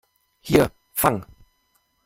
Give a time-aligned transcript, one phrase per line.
[0.41, 1.27] Hier, fang!